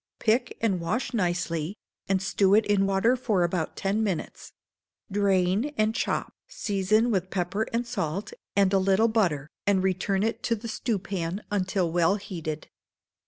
Pick 0.17 0.57
and 0.61 0.79
wash 0.79 1.13
nicely, 1.13 1.77
and 2.09 2.23
stew 2.23 2.55
it 2.55 2.65
in 2.65 2.87
water 2.87 3.15
for 3.15 3.43
about 3.43 3.75
ten 3.75 4.03
minutes; 4.03 4.51
drain 5.11 5.75
and 5.77 5.93
chop, 5.93 6.33
season 6.47 7.11
with 7.11 7.29
pepper 7.29 7.67
and 7.71 7.85
salt, 7.85 8.33
add 8.57 8.73
a 8.73 8.79
little 8.79 9.07
butter, 9.09 9.51
and 9.67 9.83
return 9.83 10.23
it 10.23 10.41
to 10.41 10.55
the 10.55 10.67
stewpan 10.67 11.43
until 11.51 11.91
well 11.91 12.15
heated. 12.15 12.67